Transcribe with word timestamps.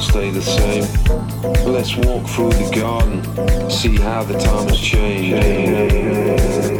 stay 0.00 0.30
the 0.30 0.42
same. 0.42 0.84
Let's 1.70 1.96
walk 1.96 2.26
through 2.28 2.50
the 2.50 2.70
garden, 2.74 3.70
see 3.70 3.96
how 3.96 4.22
the 4.22 4.38
time 4.38 4.68
has 4.68 4.78
changed. 4.78 6.77